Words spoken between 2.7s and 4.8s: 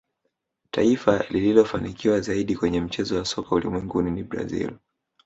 mchezo wa soka ulimwenguni ni brazil